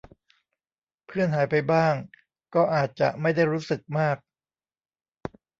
[1.05, 1.93] เพื่อนหายไปบ้าง
[2.55, 4.17] ก็อาจจะไม่ได้รู้สึกมาก